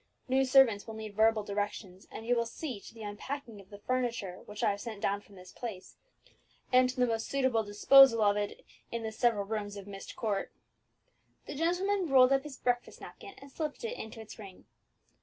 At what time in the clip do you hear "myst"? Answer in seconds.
9.85-10.15